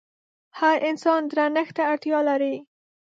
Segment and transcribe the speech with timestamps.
[0.59, 2.55] هر انسان درنښت ته اړتيا لري.